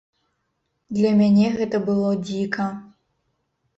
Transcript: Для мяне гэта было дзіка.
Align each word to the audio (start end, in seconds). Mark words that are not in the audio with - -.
Для 0.97 1.11
мяне 1.21 1.47
гэта 1.57 1.83
было 1.91 2.09
дзіка. 2.27 2.67